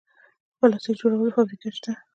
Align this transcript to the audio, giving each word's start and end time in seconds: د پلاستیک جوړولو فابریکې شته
د 0.03 0.03
پلاستیک 0.59 0.95
جوړولو 1.01 1.35
فابریکې 1.35 1.69
شته 1.77 1.91